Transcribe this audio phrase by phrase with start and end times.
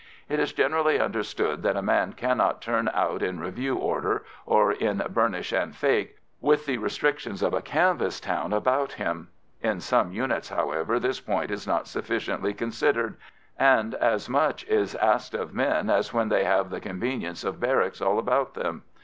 [0.27, 5.03] It is generally understood that a man cannot turn out in review order, or in
[5.11, 9.27] "burnish and fake," with the restrictions of a canvas town about him.
[9.61, 13.15] In some units, however, this point is not sufficiently considered,
[13.59, 18.01] and as much is asked of men as when they have the conveniences of barracks
[18.01, 18.81] all about them.